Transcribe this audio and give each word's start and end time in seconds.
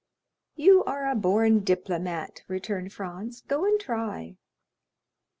"You 0.55 0.83
are 0.85 1.07
a 1.07 1.13
born 1.13 1.59
diplomat," 1.59 2.41
returned 2.47 2.91
Franz; 2.91 3.41
"go 3.41 3.65
and 3.65 3.79
try." 3.79 4.35